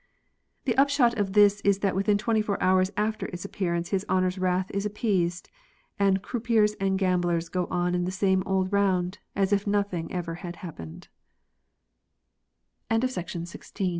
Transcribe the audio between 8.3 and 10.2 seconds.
old round as if nothing